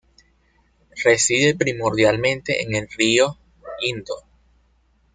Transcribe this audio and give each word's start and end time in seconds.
Reside 1.05 1.53
primordialmente 1.53 2.63
en 2.63 2.73
el 2.73 2.87
río 2.89 3.37
Indo. 3.83 4.23